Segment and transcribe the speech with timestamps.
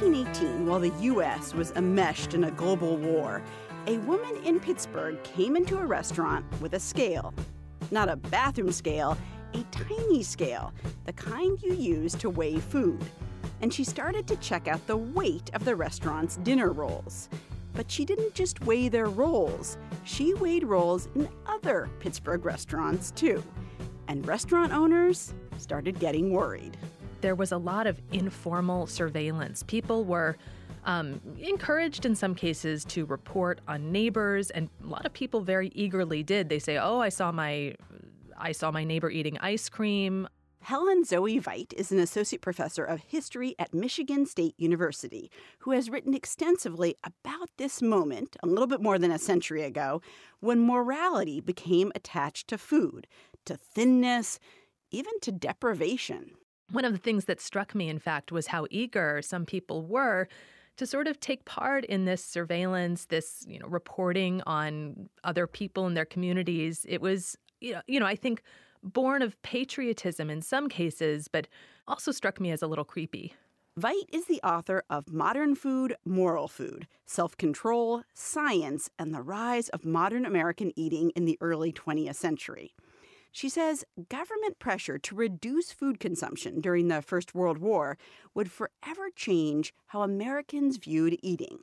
[0.00, 1.54] 1918, while the U.S.
[1.54, 3.42] was enmeshed in a global war,
[3.86, 7.32] a woman in Pittsburgh came into a restaurant with a scale.
[7.90, 9.16] Not a bathroom scale,
[9.54, 10.74] a tiny scale,
[11.06, 13.02] the kind you use to weigh food.
[13.62, 17.30] And she started to check out the weight of the restaurant's dinner rolls.
[17.72, 23.42] But she didn't just weigh their rolls, she weighed rolls in other Pittsburgh restaurants too.
[24.08, 26.76] And restaurant owners started getting worried
[27.26, 29.64] there was a lot of informal surveillance.
[29.64, 30.36] People were
[30.84, 35.72] um, encouraged in some cases to report on neighbors, and a lot of people very
[35.74, 36.48] eagerly did.
[36.48, 37.74] They say, "Oh, I saw my,
[38.38, 40.28] I saw my neighbor eating ice cream."
[40.60, 45.28] Helen Zoe Veit is an associate professor of history at Michigan State University
[45.60, 50.00] who has written extensively about this moment, a little bit more than a century ago,
[50.38, 53.08] when morality became attached to food,
[53.46, 54.38] to thinness,
[54.92, 56.30] even to deprivation.
[56.70, 60.28] One of the things that struck me, in fact, was how eager some people were
[60.76, 65.86] to sort of take part in this surveillance, this you know reporting on other people
[65.86, 66.84] in their communities.
[66.88, 68.42] It was you know, you know I think
[68.82, 71.48] born of patriotism in some cases, but
[71.88, 73.34] also struck me as a little creepy.
[73.78, 79.68] Veit is the author of Modern Food, Moral Food Self Control, Science, and the Rise
[79.70, 82.74] of Modern American Eating in the Early 20th Century.
[83.36, 87.98] She says government pressure to reduce food consumption during the First World War
[88.32, 91.58] would forever change how Americans viewed eating.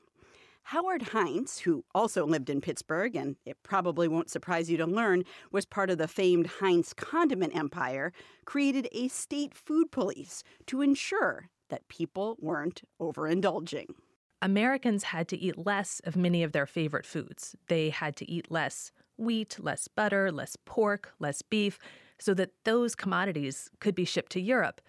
[0.65, 5.23] Howard Heinz, who also lived in Pittsburgh, and it probably won't surprise you to learn,
[5.51, 8.13] was part of the famed Heinz condiment empire,
[8.45, 13.95] created a state food police to ensure that people weren't overindulging.
[14.43, 17.55] Americans had to eat less of many of their favorite foods.
[17.67, 21.79] They had to eat less wheat, less butter, less pork, less beef,
[22.19, 24.81] so that those commodities could be shipped to Europe.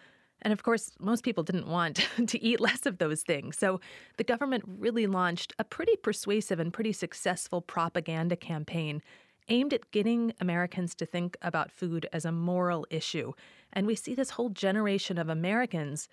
[0.43, 3.59] And of course, most people didn't want to eat less of those things.
[3.59, 3.81] So
[4.19, 9.03] the government really launched a pretty persuasive and pretty successful propaganda campaign
[9.49, 13.33] aimed at getting Americans to think about food as a moral issue.
[13.73, 16.09] And we see this whole generation of Americans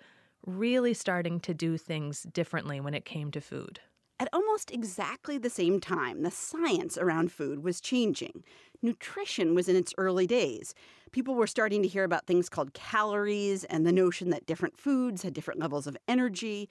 [0.46, 3.80] really starting to do things differently when it came to food.
[4.22, 8.44] At almost exactly the same time, the science around food was changing.
[8.80, 10.76] Nutrition was in its early days.
[11.10, 15.24] People were starting to hear about things called calories and the notion that different foods
[15.24, 16.68] had different levels of energy.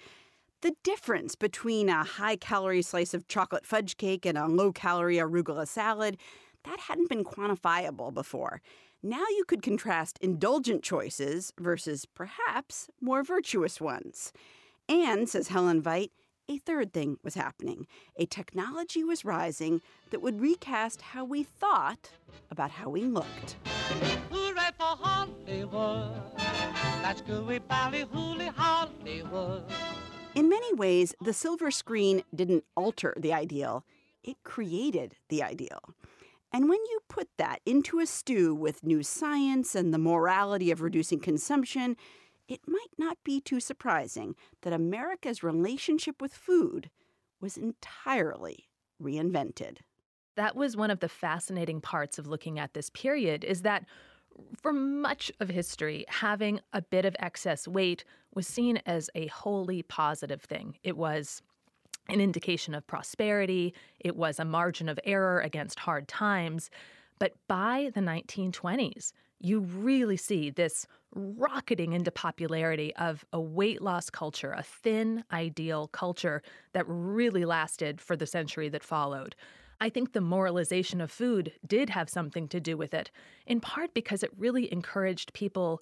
[0.61, 5.17] The difference between a high calorie slice of chocolate fudge cake and a low calorie
[5.17, 6.17] arugula salad,
[6.63, 8.61] that hadn't been quantifiable before.
[9.03, 14.31] Now you could contrast indulgent choices versus perhaps more virtuous ones.
[14.88, 16.11] And, says Helen Veit,
[16.51, 17.88] a third thing was happening.
[18.17, 22.09] A technology was rising that would recast how we thought
[22.50, 23.56] about how we looked.
[24.29, 26.11] Hooray for Hollywood!
[27.01, 29.63] That's gooey Hollywood.
[30.35, 33.85] In many ways, the silver screen didn't alter the ideal,
[34.22, 35.95] it created the ideal.
[36.51, 40.81] And when you put that into a stew with new science and the morality of
[40.81, 41.95] reducing consumption,
[42.51, 46.89] it might not be too surprising that America's relationship with food
[47.39, 48.67] was entirely
[49.01, 49.78] reinvented.
[50.35, 53.85] That was one of the fascinating parts of looking at this period is that
[54.61, 58.03] for much of history, having a bit of excess weight
[58.34, 60.78] was seen as a wholly positive thing.
[60.84, 61.41] It was
[62.09, 66.69] an indication of prosperity, it was a margin of error against hard times.
[67.17, 74.09] But by the 1920s, you really see this rocketing into popularity of a weight loss
[74.09, 76.41] culture, a thin, ideal culture
[76.73, 79.35] that really lasted for the century that followed.
[79.79, 83.09] I think the moralization of food did have something to do with it,
[83.47, 85.81] in part because it really encouraged people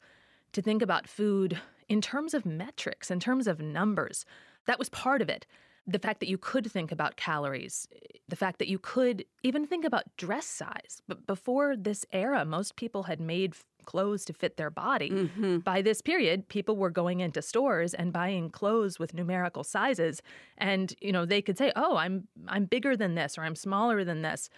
[0.54, 1.60] to think about food
[1.90, 4.26] in terms of metrics, in terms of numbers.
[4.68, 5.46] That was part of it
[5.90, 7.88] the fact that you could think about calories,
[8.28, 11.02] the fact that you could even think about dress size.
[11.08, 13.56] But before this era, most people had made
[13.86, 15.10] clothes to fit their body.
[15.10, 15.58] Mm-hmm.
[15.60, 20.22] By this period, people were going into stores and buying clothes with numerical sizes
[20.58, 24.04] and you know, they could say, "Oh, I'm I'm bigger than this or I'm smaller
[24.04, 24.50] than this."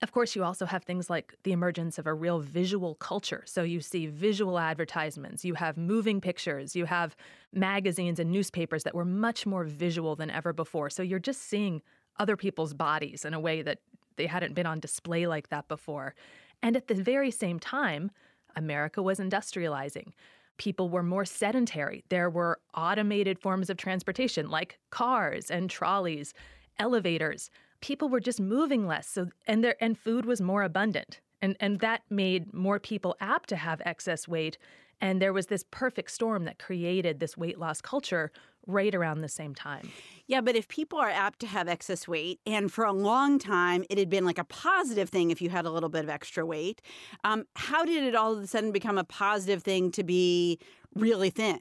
[0.00, 3.42] Of course, you also have things like the emergence of a real visual culture.
[3.46, 7.16] So you see visual advertisements, you have moving pictures, you have
[7.52, 10.88] magazines and newspapers that were much more visual than ever before.
[10.88, 11.82] So you're just seeing
[12.18, 13.78] other people's bodies in a way that
[14.16, 16.14] they hadn't been on display like that before.
[16.62, 18.10] And at the very same time,
[18.56, 20.12] America was industrializing.
[20.56, 22.04] People were more sedentary.
[22.08, 26.34] There were automated forms of transportation like cars and trolleys,
[26.78, 27.50] elevators
[27.80, 31.80] people were just moving less so and there and food was more abundant and and
[31.80, 34.58] that made more people apt to have excess weight
[35.00, 38.30] And there was this perfect storm that created this weight loss culture
[38.66, 39.90] right around the same time.
[40.26, 43.84] Yeah, but if people are apt to have excess weight, and for a long time
[43.88, 46.44] it had been like a positive thing if you had a little bit of extra
[46.44, 46.82] weight,
[47.24, 50.58] um, how did it all of a sudden become a positive thing to be
[50.94, 51.60] really thin?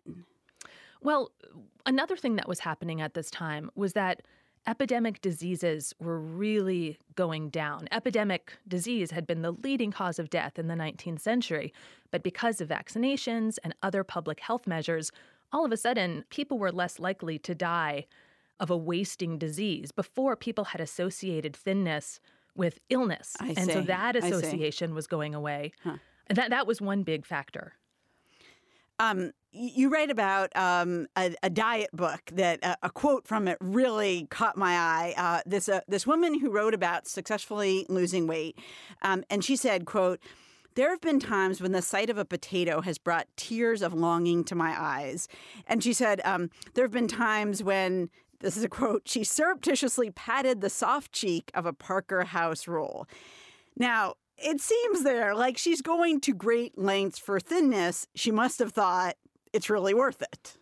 [1.02, 1.32] Well,
[1.86, 4.22] another thing that was happening at this time was that
[4.68, 7.88] epidemic diseases were really going down.
[7.92, 11.74] Epidemic disease had been the leading cause of death in the 19th century,
[12.12, 15.12] but because of vaccinations and other public health measures,
[15.54, 18.06] all of a sudden people were less likely to die
[18.60, 19.92] of a wasting disease.
[19.92, 22.20] Before, people had associated thinness
[22.56, 23.36] with illness.
[23.40, 23.74] I and see.
[23.74, 25.72] so that association was going away.
[25.84, 25.98] Huh.
[26.28, 27.74] And that, that was one big factor.
[29.00, 33.58] Um, you write about um, a, a diet book that uh, a quote from it
[33.60, 35.14] really caught my eye.
[35.18, 38.58] Uh, this uh, this woman who wrote about successfully losing weight,
[39.02, 40.20] um, and she said, "quote."
[40.76, 44.44] There have been times when the sight of a potato has brought tears of longing
[44.44, 45.28] to my eyes.
[45.66, 48.12] And she said, um, There have been times when,
[48.42, 53.08] this is a quote, she surreptitiously patted the soft cheek of a Parker House roll.
[53.76, 58.08] Now, it seems there like she's going to great lengths for thinness.
[58.16, 59.16] She must have thought
[59.54, 60.58] it's really worth it.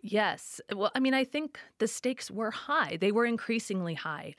[0.00, 0.60] Yes.
[0.74, 2.96] Well, I mean, I think the stakes were high.
[3.00, 4.34] They were increasingly high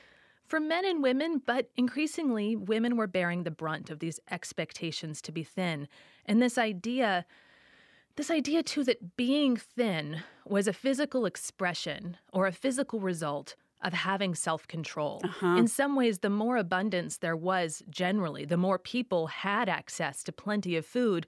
[0.50, 5.32] for men and women, but increasingly, women were bearing the brunt of these expectations to
[5.32, 5.88] be thin.
[6.26, 7.26] And this idea,
[8.16, 13.94] this idea too, that being thin was a physical expression or a physical result of
[13.94, 15.22] having self control.
[15.58, 20.32] In some ways, the more abundance there was generally, the more people had access to
[20.32, 21.26] plenty of food,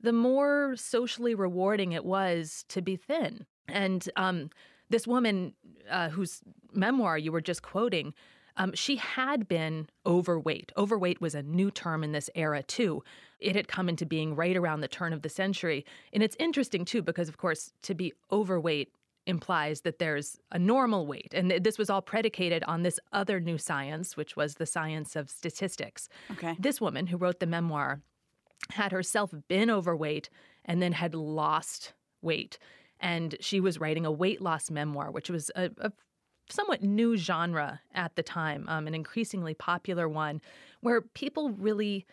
[0.00, 3.46] the more socially rewarding it was to be thin.
[3.68, 4.50] And um,
[4.90, 5.54] this woman
[5.90, 6.40] uh, whose
[6.72, 8.14] memoir you were just quoting,
[8.56, 10.72] um, she had been overweight.
[10.76, 13.02] Overweight was a new term in this era, too.
[13.40, 15.86] It had come into being right around the turn of the century.
[16.12, 18.92] And it's interesting, too, because, of course, to be overweight
[19.26, 21.32] implies that there's a normal weight.
[21.34, 25.30] And this was all predicated on this other new science, which was the science of
[25.30, 26.08] statistics.
[26.32, 26.56] Okay.
[26.58, 28.00] This woman who wrote the memoir
[28.70, 30.28] had herself been overweight
[30.64, 32.58] and then had lost weight.
[33.00, 35.92] And she was writing a weight loss memoir, which was a, a
[36.48, 40.40] somewhat new genre at the time, um, an increasingly popular one,
[40.80, 42.06] where people really,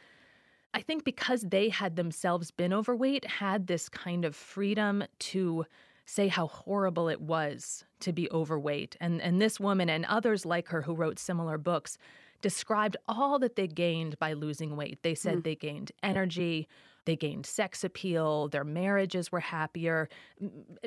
[0.74, 5.66] I think because they had themselves been overweight, had this kind of freedom to
[6.10, 8.98] say how horrible it was to be overweight.
[9.00, 12.00] And, and this woman and others like her who wrote similar books
[12.42, 15.04] described all that they gained by losing weight.
[15.04, 16.68] They said they gained energy,
[17.06, 20.10] they gained sex appeal, their marriages were happier.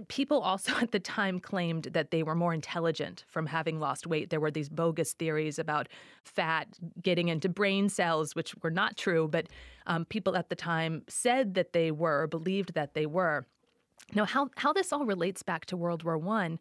[0.09, 4.31] People also at the time claimed that they were more intelligent from having lost weight.
[4.31, 5.89] There were these bogus theories about
[6.25, 6.67] fat
[7.01, 9.47] getting into brain cells, which were not true, but
[9.87, 13.47] um, people at the time said that they were, believed that they were.
[14.15, 16.59] Now, how, how this all relates back to World War I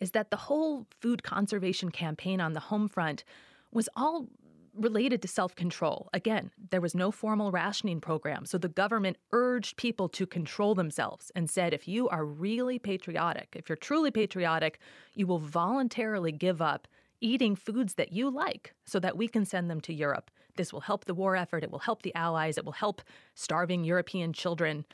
[0.00, 3.24] is that the whole food conservation campaign on the home front
[3.72, 4.28] was all
[4.74, 6.08] related to self control.
[6.12, 11.30] Again, there was no formal rationing program, so the government urged people to control themselves
[11.34, 14.78] and said if you are really patriotic, if you're truly patriotic,
[15.14, 16.88] you will voluntarily give up
[17.20, 20.30] eating foods that you like so that we can send them to Europe.
[20.56, 23.02] This will help the war effort, it will help the Allies, it will help
[23.34, 24.84] starving European children.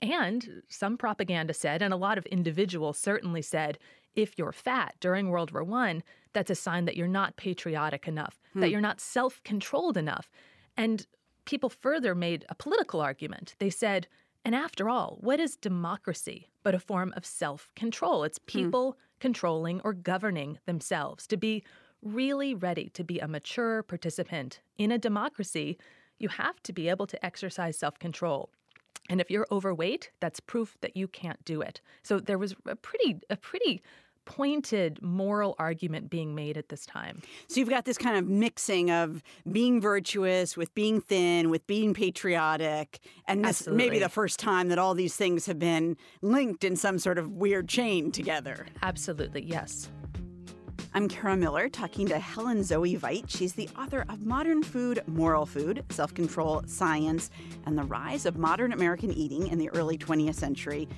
[0.00, 3.78] And some propaganda said, and a lot of individuals certainly said,
[4.14, 6.02] if you're fat during World War I,
[6.32, 8.60] that's a sign that you're not patriotic enough, hmm.
[8.60, 10.30] that you're not self controlled enough.
[10.76, 11.06] And
[11.44, 13.54] people further made a political argument.
[13.58, 14.06] They said,
[14.44, 18.24] and after all, what is democracy but a form of self control?
[18.24, 18.58] It's hmm.
[18.58, 21.26] people controlling or governing themselves.
[21.28, 21.64] To be
[22.02, 25.76] really ready to be a mature participant in a democracy,
[26.18, 28.50] you have to be able to exercise self control.
[29.08, 31.80] And if you're overweight, that's proof that you can't do it.
[32.02, 33.82] So there was a pretty a pretty
[34.28, 37.22] pointed moral argument being made at this time.
[37.46, 41.94] So you've got this kind of mixing of being virtuous with being thin, with being
[41.94, 46.62] patriotic, and this may be the first time that all these things have been linked
[46.62, 48.66] in some sort of weird chain together.
[48.82, 49.88] Absolutely, yes.
[50.94, 53.28] I'm Kara Miller talking to Helen Zoe Veit.
[53.28, 57.30] She's the author of Modern Food, Moral Food, Self Control, Science,
[57.66, 60.88] and the Rise of Modern American Eating in the Early 20th Century.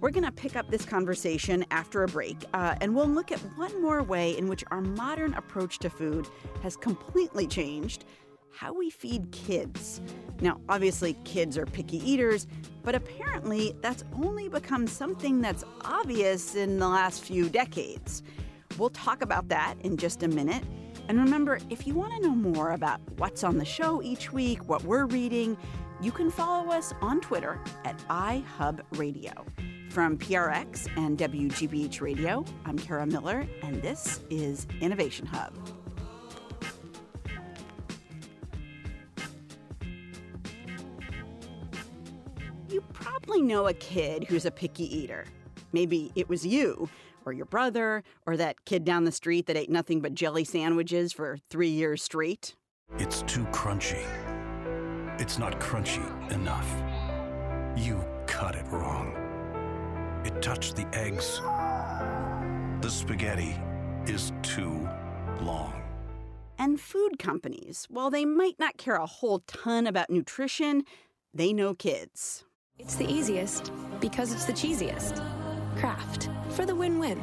[0.00, 3.38] We're going to pick up this conversation after a break, uh, and we'll look at
[3.56, 6.26] one more way in which our modern approach to food
[6.62, 8.04] has completely changed
[8.50, 10.00] how we feed kids.
[10.40, 12.48] Now, obviously, kids are picky eaters,
[12.82, 18.24] but apparently that's only become something that's obvious in the last few decades.
[18.78, 20.62] We'll talk about that in just a minute.
[21.08, 24.68] And remember, if you want to know more about what's on the show each week,
[24.68, 25.56] what we're reading,
[26.00, 29.44] you can follow us on Twitter at iHubRadio.
[29.90, 35.56] From PRX and WGBH Radio, I'm Kara Miller, and this is Innovation Hub.
[42.68, 45.24] You probably know a kid who's a picky eater.
[45.72, 46.88] Maybe it was you,
[47.28, 51.12] or your brother, or that kid down the street that ate nothing but jelly sandwiches
[51.12, 52.56] for three years straight.
[52.98, 54.04] It's too crunchy.
[55.20, 56.68] It's not crunchy enough.
[57.76, 59.14] You cut it wrong.
[60.24, 61.40] It touched the eggs.
[62.80, 63.56] The spaghetti
[64.06, 64.88] is too
[65.40, 65.82] long.
[66.58, 70.84] And food companies, while they might not care a whole ton about nutrition,
[71.32, 72.44] they know kids.
[72.78, 73.70] It's the easiest
[74.00, 75.22] because it's the cheesiest.
[75.78, 77.22] Kraft for the win win.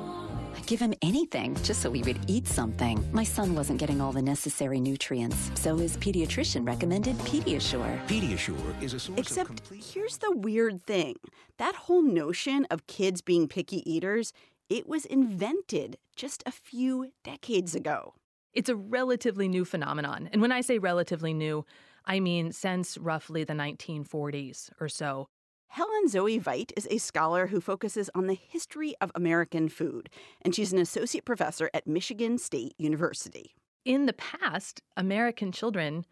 [0.55, 3.03] I'd give him anything just so he would eat something.
[3.12, 8.05] My son wasn't getting all the necessary nutrients, so his pediatrician recommended Pediasure.
[8.08, 9.84] Pediasure is a source Except of complete.
[9.84, 11.15] here's the weird thing
[11.58, 14.34] that whole notion of kids being picky eaters,
[14.70, 18.13] it was invented just a few decades ago.
[18.53, 20.29] It's a relatively new phenomenon.
[20.32, 21.65] And when I say relatively new,
[22.05, 25.27] I mean since roughly the 1940s or so.
[25.67, 30.10] Helen Zoe Veit is a scholar who focuses on the history of American food,
[30.41, 33.55] and she's an associate professor at Michigan State University.
[33.84, 36.05] In the past, American children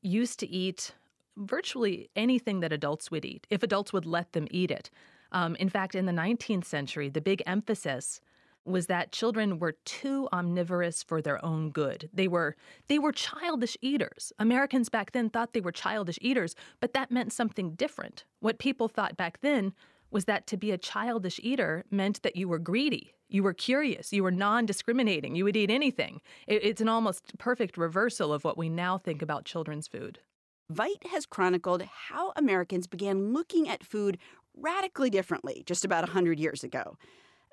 [0.00, 0.94] used to eat
[1.36, 4.90] virtually anything that adults would eat, if adults would let them eat it.
[5.30, 8.20] Um, in fact, in the 19th century, the big emphasis
[8.64, 12.08] was that children were too omnivorous for their own good.
[12.12, 12.56] They were
[12.88, 14.32] they were childish eaters.
[14.38, 18.24] Americans back then thought they were childish eaters, but that meant something different.
[18.40, 19.72] What people thought back then
[20.10, 24.12] was that to be a childish eater meant that you were greedy, you were curious,
[24.12, 26.20] you were non-discriminating, you would eat anything.
[26.46, 30.18] It, it's an almost perfect reversal of what we now think about children's food.
[30.70, 34.18] Veit has chronicled how Americans began looking at food
[34.54, 36.96] radically differently just about 100 years ago.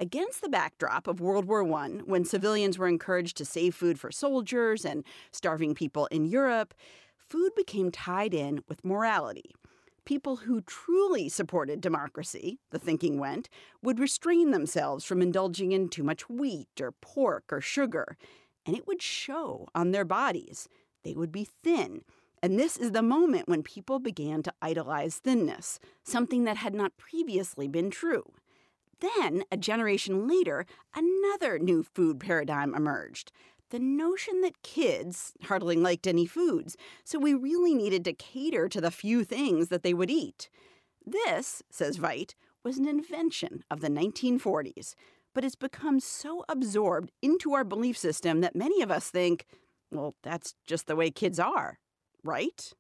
[0.01, 4.13] Against the backdrop of World War I, when civilians were encouraged to save food for
[4.13, 6.73] soldiers and starving people in Europe,
[7.17, 9.51] food became tied in with morality.
[10.05, 13.49] People who truly supported democracy, the thinking went,
[13.83, 18.15] would restrain themselves from indulging in too much wheat or pork or sugar,
[18.65, 20.69] and it would show on their bodies.
[21.03, 22.03] They would be thin.
[22.41, 26.95] And this is the moment when people began to idolize thinness, something that had not
[26.95, 28.31] previously been true.
[28.99, 30.65] Then, a generation later,
[30.95, 33.31] another new food paradigm emerged
[33.69, 38.81] the notion that kids hardly liked any foods, so we really needed to cater to
[38.81, 40.49] the few things that they would eat.
[41.05, 44.95] This, says Veit, was an invention of the 1940s,
[45.33, 49.45] but it's become so absorbed into our belief system that many of us think,
[49.91, 51.79] well, that's just the way kids are,
[52.23, 52.73] right?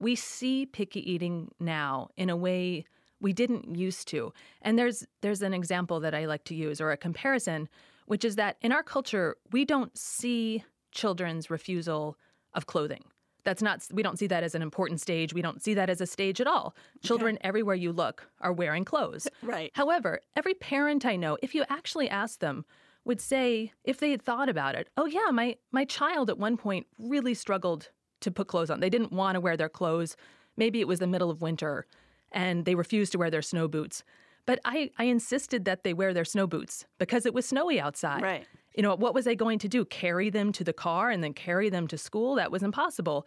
[0.00, 2.84] We see picky eating now in a way
[3.22, 4.32] we didn't used to.
[4.60, 7.68] And there's there's an example that I like to use or a comparison,
[8.06, 12.18] which is that in our culture, we don't see children's refusal
[12.52, 13.04] of clothing.
[13.44, 15.32] That's not we don't see that as an important stage.
[15.32, 16.76] We don't see that as a stage at all.
[17.02, 19.26] Children everywhere you look are wearing clothes.
[19.42, 19.72] Right.
[19.74, 22.64] However, every parent I know, if you actually ask them,
[23.04, 26.56] would say if they had thought about it, "Oh yeah, my my child at one
[26.56, 28.78] point really struggled to put clothes on.
[28.80, 30.16] They didn't want to wear their clothes.
[30.56, 31.86] Maybe it was the middle of winter
[32.32, 34.04] and they refused to wear their snow boots.
[34.44, 38.22] But I, I insisted that they wear their snow boots because it was snowy outside.
[38.22, 38.46] Right.
[38.74, 39.84] You know, what was I going to do?
[39.84, 42.34] Carry them to the car and then carry them to school?
[42.36, 43.26] That was impossible.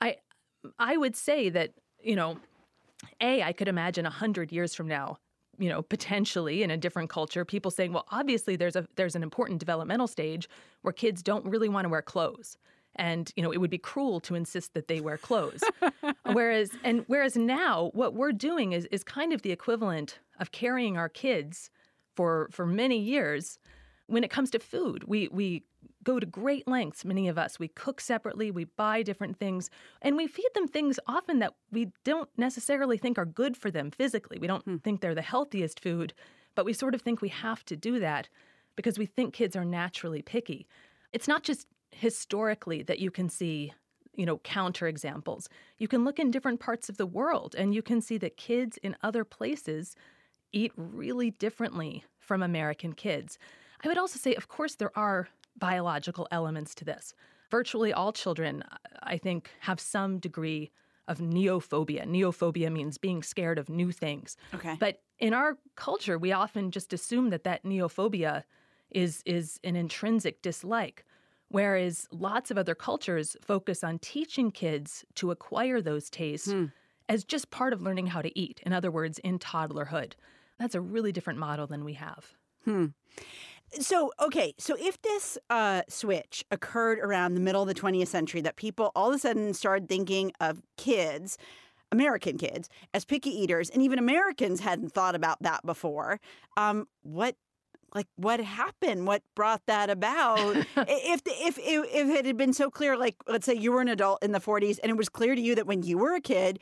[0.00, 0.16] I
[0.78, 2.38] I would say that, you know,
[3.20, 5.18] A, I could imagine a hundred years from now,
[5.58, 9.22] you know, potentially in a different culture, people saying, well, obviously there's a there's an
[9.22, 10.48] important developmental stage
[10.82, 12.56] where kids don't really want to wear clothes
[12.96, 15.62] and you know it would be cruel to insist that they wear clothes.
[16.32, 20.96] Whereas and whereas now what we're doing is is kind of the equivalent of carrying
[20.96, 21.70] our kids
[22.14, 23.58] for for many years
[24.06, 25.04] when it comes to food.
[25.04, 25.64] We we
[26.04, 27.58] go to great lengths many of us.
[27.58, 29.70] We cook separately we buy different things
[30.00, 33.90] and we feed them things often that we don't necessarily think are good for them
[33.90, 34.38] physically.
[34.40, 34.76] We don't hmm.
[34.76, 36.12] think they're the healthiest food
[36.54, 38.28] but we sort of think we have to do that
[38.76, 40.66] because we think kids are naturally picky.
[41.12, 43.72] It's not just historically that you can see
[44.14, 45.48] you know counterexamples.
[45.78, 48.78] You can look in different parts of the world and you can see that kids
[48.78, 49.96] in other places
[50.52, 53.38] eat really differently from american kids.
[53.82, 57.14] I would also say of course there are biological elements to this.
[57.50, 58.64] Virtually all children
[59.02, 60.70] i think have some degree
[61.08, 62.06] of neophobia.
[62.06, 64.36] Neophobia means being scared of new things.
[64.54, 64.76] Okay.
[64.78, 68.44] But in our culture we often just assume that that neophobia
[68.90, 71.04] is is an intrinsic dislike
[71.52, 76.66] Whereas lots of other cultures focus on teaching kids to acquire those tastes hmm.
[77.10, 78.60] as just part of learning how to eat.
[78.64, 80.14] In other words, in toddlerhood.
[80.58, 82.32] That's a really different model than we have.
[82.64, 82.86] Hmm.
[83.80, 88.40] So, okay, so if this uh, switch occurred around the middle of the 20th century,
[88.40, 91.36] that people all of a sudden started thinking of kids,
[91.90, 96.18] American kids, as picky eaters, and even Americans hadn't thought about that before,
[96.56, 97.36] um, what
[97.94, 102.52] like what happened what brought that about if, the, if if if it had been
[102.52, 105.08] so clear like let's say you were an adult in the 40s and it was
[105.08, 106.58] clear to you that when you were a kid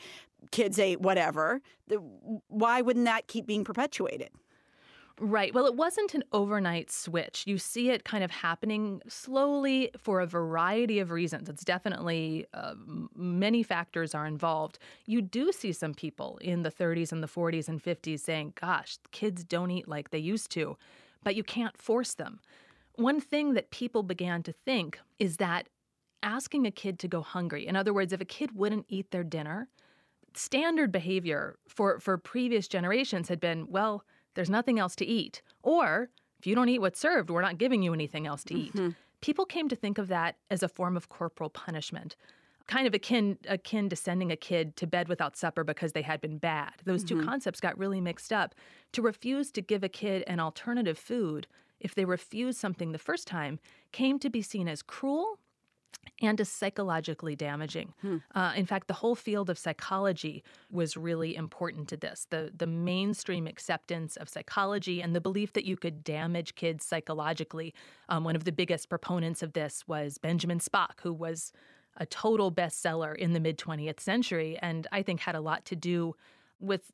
[0.50, 1.60] kids ate whatever
[2.48, 4.30] why wouldn't that keep being perpetuated
[5.22, 5.52] Right.
[5.52, 7.44] Well, it wasn't an overnight switch.
[7.46, 11.50] You see it kind of happening slowly for a variety of reasons.
[11.50, 12.72] It's definitely uh,
[13.14, 14.78] many factors are involved.
[15.04, 18.96] You do see some people in the 30s and the 40s and 50s saying, gosh,
[19.10, 20.78] kids don't eat like they used to,
[21.22, 22.40] but you can't force them.
[22.94, 25.68] One thing that people began to think is that
[26.22, 29.24] asking a kid to go hungry, in other words, if a kid wouldn't eat their
[29.24, 29.68] dinner,
[30.34, 35.42] standard behavior for, for previous generations had been, well, there's nothing else to eat.
[35.62, 38.72] Or if you don't eat what's served, we're not giving you anything else to eat.
[38.72, 38.90] Mm-hmm.
[39.20, 42.16] People came to think of that as a form of corporal punishment,
[42.70, 46.20] kind of akin akin to sending a kid to bed without supper because they had
[46.20, 46.72] been bad.
[46.84, 47.20] Those mm-hmm.
[47.20, 48.54] two concepts got really mixed up.
[48.92, 51.48] To refuse to give a kid an alternative food
[51.80, 53.58] if they refused something the first time
[53.90, 55.40] came to be seen as cruel
[56.22, 57.92] and is psychologically damaging.
[58.02, 58.18] Hmm.
[58.34, 62.26] Uh, in fact, the whole field of psychology was really important to this.
[62.30, 67.74] The, the mainstream acceptance of psychology and the belief that you could damage kids psychologically.
[68.08, 71.52] Um, one of the biggest proponents of this was Benjamin Spock, who was
[72.00, 75.76] a total bestseller in the mid 20th century, and I think had a lot to
[75.76, 76.16] do
[76.58, 76.90] with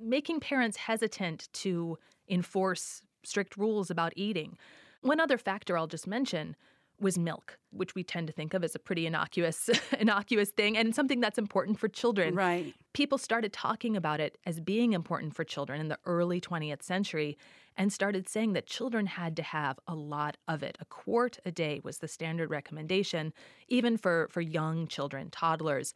[0.00, 4.56] making parents hesitant to enforce strict rules about eating.
[5.02, 6.56] One other factor I'll just mention
[7.00, 10.94] was milk, which we tend to think of as a pretty innocuous innocuous thing and
[10.94, 12.34] something that's important for children.
[12.34, 12.74] Right.
[12.98, 17.38] People started talking about it as being important for children in the early 20th century
[17.76, 20.76] and started saying that children had to have a lot of it.
[20.80, 23.32] A quart a day was the standard recommendation
[23.68, 25.94] even for for young children, toddlers.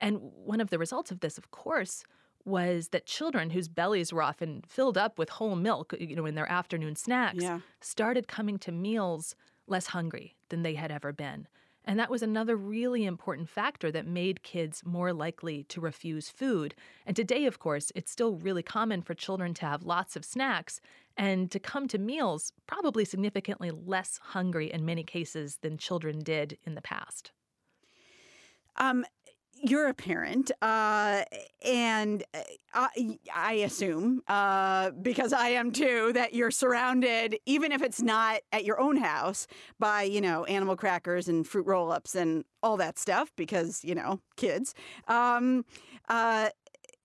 [0.00, 2.04] And one of the results of this, of course,
[2.44, 6.36] was that children whose bellies were often filled up with whole milk, you know, in
[6.36, 7.58] their afternoon snacks, yeah.
[7.80, 9.34] started coming to meals
[9.66, 11.48] less hungry than they had ever been.
[11.84, 16.74] And that was another really important factor that made kids more likely to refuse food.
[17.06, 20.80] And today, of course, it's still really common for children to have lots of snacks
[21.16, 26.58] and to come to meals probably significantly less hungry in many cases than children did
[26.64, 27.32] in the past.
[28.76, 29.04] Um,
[29.68, 31.22] you're a parent, uh,
[31.64, 37.82] and uh, I, I assume, uh, because I am too, that you're surrounded, even if
[37.82, 39.46] it's not at your own house,
[39.78, 43.94] by, you know, animal crackers and fruit roll ups and all that stuff, because, you
[43.94, 44.74] know, kids.
[45.08, 45.64] Um,
[46.08, 46.50] uh,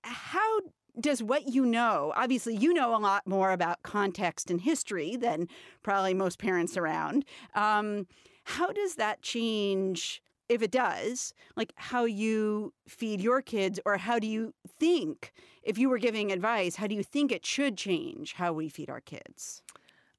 [0.04, 0.60] how
[1.00, 5.48] does what you know, obviously, you know a lot more about context and history than
[5.82, 7.26] probably most parents around.
[7.56, 8.08] Um,
[8.43, 10.22] how does that change?
[10.50, 15.32] If it does, like how you feed your kids, or how do you think,
[15.64, 18.90] if you were giving advice, how do you think it should change how we feed
[18.90, 19.62] our kids?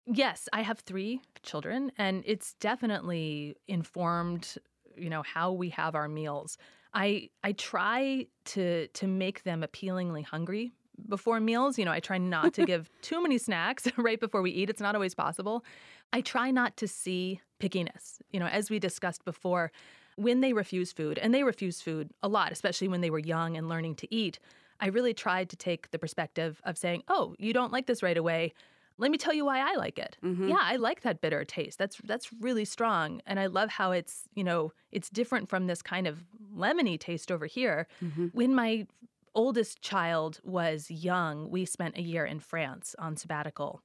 [0.06, 4.54] Yes, I have three children, and it's definitely informed,
[4.96, 6.56] you know, how we have our meals.
[6.94, 10.72] I I try to to make them appealingly hungry
[11.08, 11.78] before meals.
[11.78, 14.70] You know, I try not to give too many snacks right before we eat.
[14.70, 15.64] It's not always possible.
[16.12, 18.20] I try not to see pickiness.
[18.32, 19.70] You know, as we discussed before,
[20.20, 23.56] when they refuse food, and they refuse food a lot, especially when they were young
[23.56, 24.38] and learning to eat,
[24.80, 28.16] I really tried to take the perspective of saying, oh, you don't like this right
[28.16, 28.52] away.
[28.98, 30.18] Let me tell you why I like it.
[30.22, 30.48] Mm-hmm.
[30.48, 31.78] Yeah, I like that bitter taste.
[31.78, 35.80] That's that's really strong, and I love how it's you know it's different from this
[35.80, 36.22] kind of
[36.54, 37.86] lemony taste over here.
[38.04, 38.26] Mm-hmm.
[38.32, 38.86] When my
[39.34, 43.80] oldest child was young, we spent a year in France on sabbatical.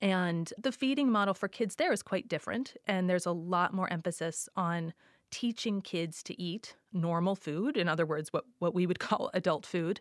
[0.00, 2.74] And the feeding model for kids there is quite different.
[2.86, 4.94] And there's a lot more emphasis on
[5.30, 9.66] teaching kids to eat normal food, in other words, what, what we would call adult
[9.66, 10.00] food.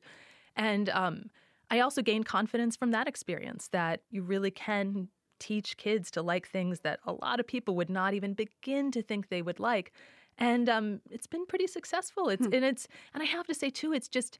[0.55, 1.25] And um,
[1.69, 5.07] I also gained confidence from that experience that you really can
[5.39, 9.01] teach kids to like things that a lot of people would not even begin to
[9.01, 9.91] think they would like.
[10.37, 12.29] And um, it's been pretty successful.
[12.29, 12.53] It's hmm.
[12.53, 14.39] and it's and I have to say too, it's just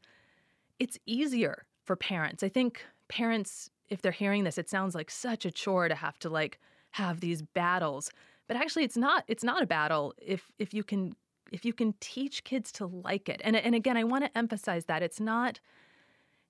[0.80, 2.44] it's easier for parents.
[2.44, 6.18] I think parents, if they're hearing this, it sounds like such a chore to have
[6.20, 6.60] to like
[6.92, 8.10] have these battles.
[8.48, 11.14] But actually it's not it's not a battle if if you can
[11.52, 13.42] if you can teach kids to like it.
[13.44, 15.60] And and again, I want to emphasize that it's not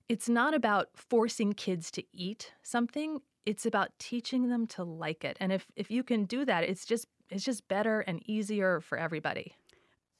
[0.08, 3.20] it's not about forcing kids to eat something.
[3.46, 5.36] It's about teaching them to like it.
[5.40, 8.98] And if if you can do that, it's just it's just better and easier for
[8.98, 9.54] everybody.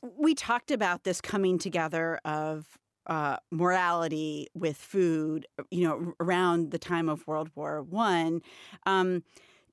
[0.02, 6.78] We talked about this coming together of uh, morality with food, you know, around the
[6.78, 8.40] time of World War One.
[8.86, 9.22] Um,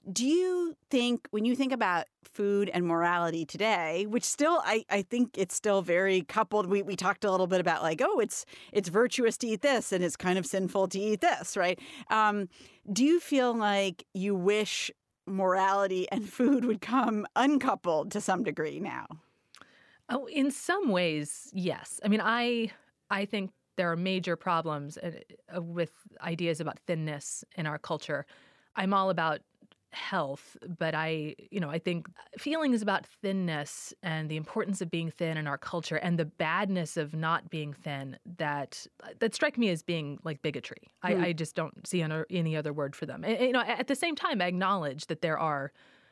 [0.09, 5.01] do you think when you think about food and morality today, which still I, I
[5.01, 6.67] think it's still very coupled.
[6.67, 9.91] We we talked a little bit about like, oh, it's it's virtuous to eat this
[9.91, 11.79] and it's kind of sinful to eat this, right?
[12.09, 12.49] Um,
[12.91, 14.89] do you feel like you wish
[15.27, 19.05] morality and food would come uncoupled to some degree now?
[20.09, 21.99] Oh, in some ways, yes.
[22.03, 22.71] I mean, I
[23.09, 28.25] I think there are major problems uh, with ideas about thinness in our culture.
[28.75, 29.41] I'm all about
[29.93, 35.11] health, but I, you know, I think feelings about thinness and the importance of being
[35.11, 38.85] thin in our culture and the badness of not being thin that
[39.19, 40.89] that strike me as being like bigotry.
[41.03, 41.09] Mm.
[41.09, 41.23] I, hmm.
[41.23, 43.23] I, just don't see any other word for them.
[43.23, 45.71] And, you know, at the same time, I acknowledge that there are,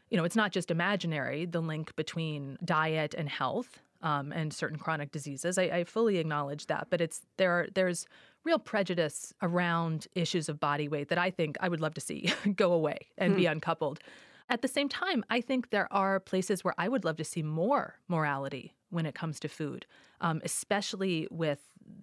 [0.10, 3.82] you know, it's not just imaginary the link between diet and health.
[4.02, 5.58] Um, and certain chronic diseases.
[5.58, 7.52] I, I fully acknowledge that, but it's there.
[7.52, 8.08] Are, there's
[8.44, 12.34] real prejudice around issues of body weight that I think I would love to see
[12.56, 13.40] go away and hmm.
[13.40, 14.00] be uncoupled.
[14.50, 17.44] At the same time, I think there are places where I would love to see
[17.44, 19.86] more morality when it comes to food,
[20.22, 21.60] um, especially with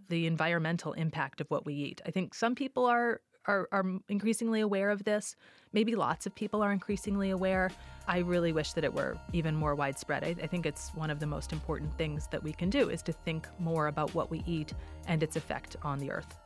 [0.08, 2.00] the environmental impact of what we eat.
[2.06, 5.36] I think some people are are, are increasingly aware of this.
[5.72, 7.70] Maybe lots of people are increasingly aware.
[8.08, 10.24] I really wish that it were even more widespread.
[10.24, 13.02] I, I, think it's one of the most important things that we can do is
[13.02, 14.72] to think more about what we eat
[15.06, 16.38] and its effect on the earth.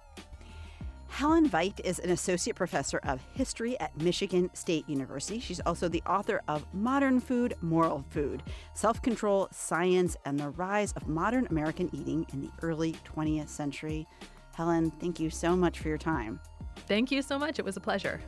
[1.10, 5.40] Helen Veit is an associate professor of history at Michigan State University.
[5.40, 8.42] She's also the author of Modern Food, Moral Food
[8.74, 14.06] Self Control, Science, and the Rise of Modern American Eating in the Early 20th Century.
[14.54, 16.40] Helen, thank you so much for your time.
[16.86, 17.58] Thank you so much.
[17.58, 18.20] It was a pleasure.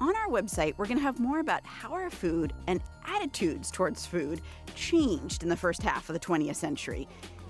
[0.00, 4.04] On our website, we're going to have more about how our food and attitudes towards
[4.04, 4.40] food
[4.74, 7.06] changed in the first half of the 20th century,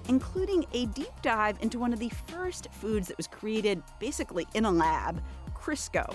[0.08, 4.66] including a deep dive into one of the first foods that was created basically in
[4.66, 5.22] a lab,
[5.54, 6.14] Crisco.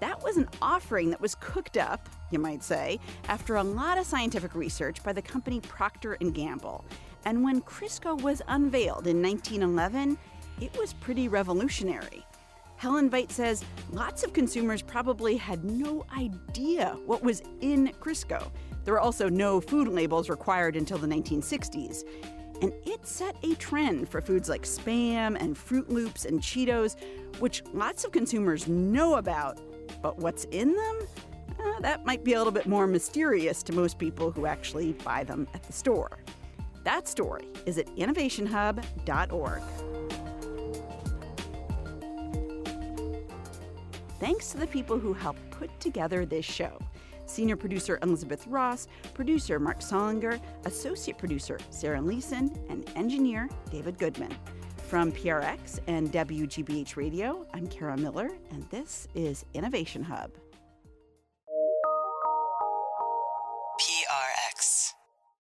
[0.00, 4.06] That was an offering that was cooked up, you might say, after a lot of
[4.06, 6.84] scientific research by the company Procter & Gamble.
[7.26, 10.16] And when Crisco was unveiled in 1911,
[10.60, 12.24] it was pretty revolutionary.
[12.76, 18.52] Helen Veit says lots of consumers probably had no idea what was in Crisco.
[18.84, 22.04] There were also no food labels required until the 1960s.
[22.62, 26.94] And it set a trend for foods like Spam and Froot Loops and Cheetos,
[27.40, 29.58] which lots of consumers know about.
[30.00, 30.98] But what's in them?
[31.58, 35.24] Uh, that might be a little bit more mysterious to most people who actually buy
[35.24, 36.18] them at the store.
[36.86, 39.62] That story is at innovationhub.org.
[44.20, 46.78] Thanks to the people who helped put together this show.
[47.26, 54.32] Senior producer Elizabeth Ross, producer Marc Sollinger, associate producer Sarah Leeson, and engineer David Goodman.
[54.86, 60.30] From PRX and WGBH Radio, I'm Kara Miller, and this is Innovation Hub.